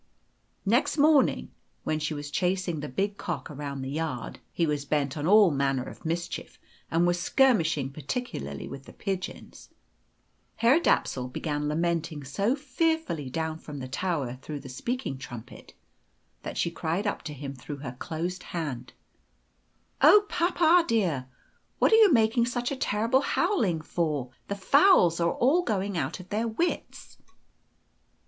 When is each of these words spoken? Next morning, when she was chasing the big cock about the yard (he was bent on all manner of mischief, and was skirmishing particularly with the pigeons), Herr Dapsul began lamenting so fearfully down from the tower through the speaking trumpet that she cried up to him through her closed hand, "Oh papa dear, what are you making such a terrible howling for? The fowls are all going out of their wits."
Next 0.65 0.97
morning, 0.97 1.51
when 1.83 1.99
she 1.99 2.15
was 2.15 2.31
chasing 2.31 2.79
the 2.79 2.89
big 2.89 3.17
cock 3.17 3.51
about 3.51 3.83
the 3.83 3.87
yard 3.91 4.39
(he 4.51 4.65
was 4.65 4.83
bent 4.83 5.15
on 5.15 5.27
all 5.27 5.51
manner 5.51 5.83
of 5.83 6.03
mischief, 6.05 6.57
and 6.89 7.05
was 7.05 7.19
skirmishing 7.21 7.91
particularly 7.91 8.67
with 8.67 8.85
the 8.85 8.93
pigeons), 8.93 9.69
Herr 10.55 10.79
Dapsul 10.79 11.27
began 11.31 11.67
lamenting 11.67 12.23
so 12.23 12.55
fearfully 12.55 13.29
down 13.29 13.59
from 13.59 13.77
the 13.77 13.87
tower 13.87 14.39
through 14.41 14.61
the 14.61 14.69
speaking 14.69 15.19
trumpet 15.19 15.75
that 16.41 16.57
she 16.57 16.71
cried 16.71 17.05
up 17.05 17.21
to 17.25 17.33
him 17.35 17.53
through 17.53 17.77
her 17.85 17.95
closed 17.99 18.41
hand, 18.57 18.93
"Oh 20.01 20.25
papa 20.29 20.83
dear, 20.87 21.27
what 21.77 21.91
are 21.93 21.97
you 21.97 22.11
making 22.11 22.47
such 22.47 22.71
a 22.71 22.75
terrible 22.75 23.21
howling 23.21 23.81
for? 23.81 24.31
The 24.47 24.55
fowls 24.55 25.19
are 25.19 25.33
all 25.33 25.61
going 25.61 25.95
out 25.95 26.19
of 26.19 26.29
their 26.29 26.47
wits." 26.47 27.19